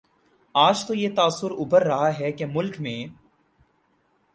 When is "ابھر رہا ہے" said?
1.51-2.31